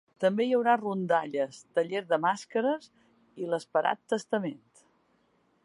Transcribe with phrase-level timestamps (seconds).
[0.23, 2.89] També hi haurà rondalles, taller de màscares
[3.43, 4.67] i l’esperat testament.